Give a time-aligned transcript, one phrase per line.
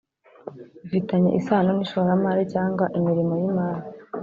[0.81, 3.85] bifitanye isano n’ishoramari cyangwa imirimo y’imari,